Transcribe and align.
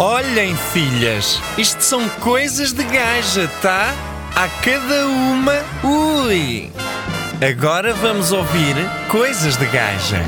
Olhem, 0.00 0.54
filhas, 0.54 1.40
isto 1.58 1.82
são 1.82 2.08
coisas 2.20 2.72
de 2.72 2.84
gaja, 2.84 3.48
tá? 3.60 3.92
A 4.32 4.46
cada 4.46 5.08
uma, 5.08 5.54
ui! 5.82 6.70
Agora 7.42 7.92
vamos 7.94 8.30
ouvir 8.30 8.76
coisas 9.10 9.56
de 9.56 9.66
gaja. 9.66 10.22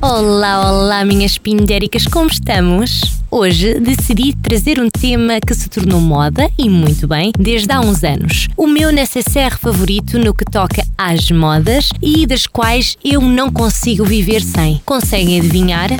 Olá, 0.00 0.72
olá, 0.72 1.04
minhas 1.04 1.36
pindéricas, 1.36 2.06
como 2.06 2.30
estamos? 2.30 3.02
Hoje 3.30 3.78
decidi 3.78 4.34
trazer 4.36 4.80
um 4.80 4.88
tema 4.88 5.38
que 5.38 5.52
se 5.52 5.68
tornou 5.68 6.00
moda, 6.00 6.50
e 6.56 6.70
muito 6.70 7.06
bem, 7.06 7.30
desde 7.38 7.70
há 7.74 7.80
uns 7.80 8.02
anos. 8.02 8.48
O 8.56 8.66
meu 8.66 8.90
necessaire 8.90 9.58
favorito 9.58 10.18
no 10.18 10.32
que 10.32 10.46
toca 10.46 10.82
às 10.96 11.30
modas 11.30 11.90
e 12.00 12.26
das 12.26 12.46
quais 12.46 12.96
eu 13.04 13.20
não 13.20 13.52
consigo 13.52 14.02
viver 14.02 14.40
sem. 14.40 14.80
Conseguem 14.86 15.38
adivinhar? 15.38 15.90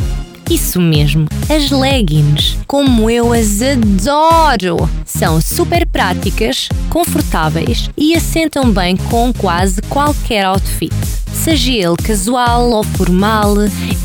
Isso 0.50 0.80
mesmo, 0.80 1.26
as 1.48 1.70
leggings. 1.70 2.58
Como 2.66 3.08
eu 3.08 3.32
as 3.32 3.62
adoro! 3.62 4.88
São 5.04 5.40
super 5.40 5.86
práticas, 5.86 6.68
confortáveis 6.90 7.88
e 7.96 8.14
assentam 8.14 8.70
bem 8.70 8.96
com 8.96 9.32
quase 9.32 9.80
qualquer 9.82 10.44
outfit. 10.44 10.94
Seja 11.32 11.72
ele 11.72 11.96
casual 11.96 12.70
ou 12.70 12.84
formal 12.84 13.54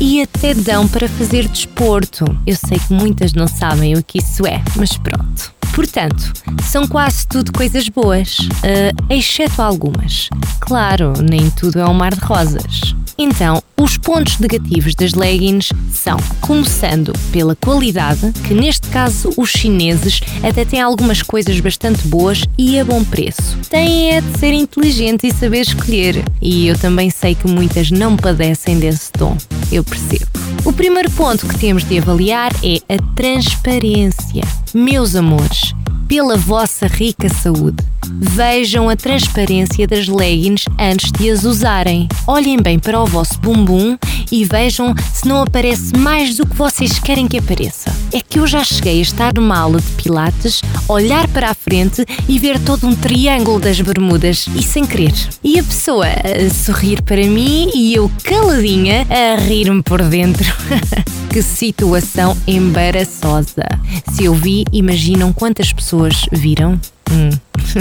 e 0.00 0.22
até 0.22 0.54
dão 0.54 0.88
para 0.88 1.08
fazer 1.08 1.46
desporto. 1.46 2.24
Eu 2.46 2.56
sei 2.56 2.78
que 2.78 2.92
muitas 2.92 3.32
não 3.32 3.46
sabem 3.46 3.94
o 3.96 4.02
que 4.02 4.18
isso 4.18 4.46
é, 4.46 4.62
mas 4.76 4.96
pronto. 4.96 5.52
Portanto, 5.74 6.32
são 6.64 6.86
quase 6.86 7.26
tudo 7.28 7.52
coisas 7.52 7.88
boas, 7.88 8.38
uh, 8.38 9.12
exceto 9.12 9.62
algumas. 9.62 10.28
Claro, 10.58 11.12
nem 11.22 11.48
tudo 11.50 11.78
é 11.78 11.86
um 11.86 11.94
mar 11.94 12.14
de 12.14 12.20
rosas. 12.20 12.94
Então, 13.22 13.62
os 13.78 13.98
pontos 13.98 14.38
negativos 14.38 14.94
das 14.94 15.12
leggings 15.12 15.68
são, 15.92 16.16
começando 16.40 17.12
pela 17.30 17.54
qualidade, 17.54 18.32
que 18.48 18.54
neste 18.54 18.88
caso 18.88 19.30
os 19.36 19.50
chineses 19.50 20.22
até 20.42 20.64
têm 20.64 20.80
algumas 20.80 21.20
coisas 21.20 21.60
bastante 21.60 22.08
boas 22.08 22.46
e 22.56 22.80
a 22.80 22.84
bom 22.84 23.04
preço. 23.04 23.58
Têm 23.68 24.14
é 24.14 24.22
de 24.22 24.38
ser 24.38 24.54
inteligentes 24.54 25.34
e 25.34 25.36
saber 25.36 25.60
escolher, 25.60 26.24
e 26.40 26.66
eu 26.66 26.78
também 26.78 27.10
sei 27.10 27.34
que 27.34 27.46
muitas 27.46 27.90
não 27.90 28.16
padecem 28.16 28.78
desse 28.78 29.12
tom. 29.12 29.36
Eu 29.70 29.84
percebo. 29.84 30.24
O 30.64 30.72
primeiro 30.72 31.10
ponto 31.10 31.46
que 31.46 31.58
temos 31.58 31.84
de 31.84 31.98
avaliar 31.98 32.52
é 32.64 32.80
a 32.88 32.96
transparência. 33.14 34.44
Meus 34.72 35.14
amores, 35.14 35.74
pela 36.10 36.36
vossa 36.36 36.88
rica 36.88 37.28
saúde. 37.28 37.84
Vejam 38.04 38.88
a 38.88 38.96
transparência 38.96 39.86
das 39.86 40.08
leggings 40.08 40.64
antes 40.76 41.12
de 41.12 41.30
as 41.30 41.44
usarem. 41.44 42.08
Olhem 42.26 42.60
bem 42.60 42.80
para 42.80 43.00
o 43.00 43.06
vosso 43.06 43.38
bumbum 43.38 43.96
e 44.32 44.44
vejam 44.44 44.92
se 45.14 45.28
não 45.28 45.40
aparece 45.40 45.96
mais 45.96 46.36
do 46.36 46.44
que 46.44 46.56
vocês 46.56 46.98
querem 46.98 47.28
que 47.28 47.38
apareça. 47.38 47.99
É 48.12 48.20
que 48.20 48.38
eu 48.38 48.46
já 48.46 48.64
cheguei 48.64 48.98
a 48.98 49.02
estar 49.02 49.34
numa 49.34 49.58
aula 49.58 49.80
de 49.80 49.90
pilates, 49.92 50.62
olhar 50.88 51.28
para 51.28 51.50
a 51.50 51.54
frente 51.54 52.04
e 52.28 52.38
ver 52.38 52.58
todo 52.58 52.86
um 52.86 52.94
triângulo 52.94 53.60
das 53.60 53.80
bermudas 53.80 54.46
e 54.56 54.62
sem 54.62 54.84
querer. 54.84 55.14
E 55.44 55.58
a 55.58 55.62
pessoa 55.62 56.06
a 56.06 56.50
sorrir 56.52 57.02
para 57.02 57.24
mim 57.24 57.70
e 57.74 57.94
eu 57.94 58.10
caladinha 58.24 59.06
a 59.08 59.40
rir-me 59.40 59.82
por 59.82 60.02
dentro. 60.02 60.52
que 61.30 61.40
situação 61.42 62.36
embaraçosa. 62.46 63.64
Se 64.12 64.24
eu 64.24 64.34
vi, 64.34 64.64
imaginam 64.72 65.32
quantas 65.32 65.72
pessoas 65.72 66.26
viram? 66.32 66.80
Hum. 67.10 67.30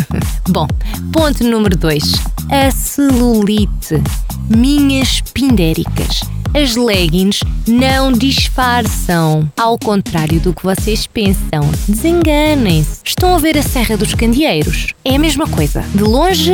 Bom, 0.48 0.68
ponto 1.12 1.44
número 1.44 1.76
2. 1.76 2.04
A 2.50 2.70
celulite. 2.70 4.02
Minhas 4.48 5.22
pindéricas. 5.22 6.22
As 6.52 6.76
leggings 6.76 7.42
não 7.68 8.12
disfarçam. 8.12 9.48
Ao 9.56 9.78
contrário 9.78 10.40
do 10.40 10.52
que 10.52 10.64
vocês 10.64 11.06
pensam. 11.06 11.62
Desenganem-se. 11.88 13.02
Estão 13.06 13.36
a 13.36 13.38
ver 13.38 13.56
a 13.56 13.62
Serra 13.62 13.96
dos 13.96 14.16
Candeeiros? 14.16 14.88
É 15.06 15.16
a 15.16 15.20
mesma 15.20 15.48
coisa. 15.48 15.82
De 15.94 16.04
longe, 16.04 16.54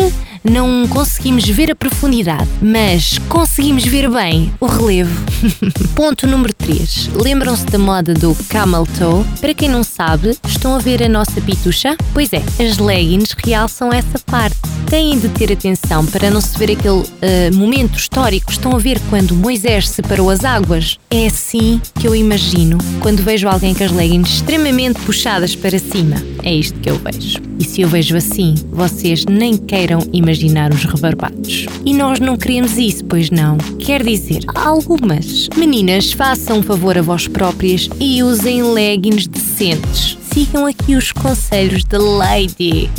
não 0.50 0.88
conseguimos 0.88 1.48
ver 1.50 1.72
a 1.72 1.76
profundidade, 1.76 2.48
mas 2.62 3.18
conseguimos 3.28 3.84
ver 3.84 4.10
bem 4.10 4.54
o 4.60 4.68
relevo. 4.68 5.26
Ponto 5.96 6.28
número 6.28 6.54
3. 6.54 7.10
Lembram-se 7.16 7.66
da 7.66 7.80
moda 7.80 8.14
do 8.14 8.36
camel 8.48 8.88
toe? 8.98 9.26
Para 9.42 9.54
quem 9.54 9.68
não 9.68 9.84
sabe, 9.84 10.38
estão 10.48 10.76
a 10.76 10.80
ver 10.80 11.02
a 11.04 11.10
nossa 11.10 11.42
pitucha? 11.42 11.98
Pois 12.14 12.32
é, 12.32 12.44
as 12.64 12.78
leggings 12.78 13.36
realçam 13.44 13.92
essa 13.92 14.20
parte. 14.20 14.56
Têm 14.88 15.18
de 15.18 15.30
ter 15.30 15.52
atenção 15.52 16.06
para 16.06 16.30
não 16.30 16.40
se 16.40 16.58
ver 16.58 16.72
aquele 16.72 17.00
uh, 17.00 17.54
momento 17.54 17.98
histórico. 17.98 18.52
Estão 18.52 18.76
a 18.76 18.78
ver 18.78 19.00
quando 19.10 19.34
Moisés 19.34 19.90
separou 19.90 20.30
as 20.30 20.46
águas? 20.46 21.00
É 21.10 21.26
assim 21.26 21.82
que 22.00 22.08
eu 22.08 22.16
imagino 22.16 22.78
quando 23.02 23.24
vejo 23.24 23.48
alguém 23.48 23.74
com 23.74 23.84
as 23.84 23.92
leggings 23.92 24.36
extremamente 24.36 25.00
puxadas 25.02 25.56
para 25.56 25.80
cima. 25.80 26.35
É 26.46 26.54
isto 26.54 26.80
que 26.80 26.90
eu 26.90 26.98
vejo. 27.00 27.40
E 27.60 27.66
se 27.66 27.82
eu 27.82 27.90
vejo 27.90 28.16
assim, 28.16 28.54
vocês 28.72 29.26
nem 29.26 29.58
queiram 29.58 30.00
imaginar 30.14 30.72
os 30.72 30.86
rebarbados. 30.86 31.66
E 31.84 31.94
nós 31.94 32.20
não 32.20 32.38
queremos 32.38 32.78
isso, 32.78 33.04
pois 33.06 33.32
não? 33.32 33.58
Quer 33.80 34.04
dizer, 34.04 34.44
algumas. 34.54 35.50
Meninas, 35.58 36.14
façam 36.14 36.60
um 36.60 36.64
favor 36.64 36.98
a 36.98 37.02
vós 37.02 37.28
próprias 37.28 37.90
e 38.00 38.22
usem 38.24 38.62
leggings 38.62 39.28
decentes 39.28 40.18
sigam 40.36 40.66
aqui 40.66 40.98
os 40.98 41.14
conselhos 41.14 41.86
da 41.86 41.98
Lady. 41.98 42.90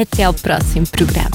Até 0.00 0.24
ao 0.24 0.32
próximo 0.32 0.86
programa. 0.86 1.28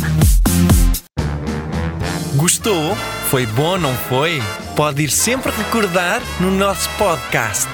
Gostou? 2.35 2.95
Foi 3.29 3.45
bom, 3.45 3.77
não 3.77 3.93
foi? 3.93 4.41
Pode 4.75 5.03
ir 5.03 5.11
sempre 5.11 5.51
recordar 5.51 6.19
no 6.39 6.49
nosso 6.49 6.89
podcast. 6.97 7.67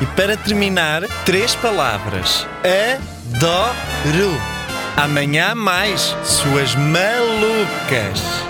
E 0.00 0.06
para 0.06 0.36
terminar, 0.36 1.02
três 1.24 1.54
palavras: 1.56 2.46
adoro. 2.62 4.32
Amanhã 4.96 5.54
mais, 5.54 6.16
suas 6.24 6.74
malucas. 6.74 8.47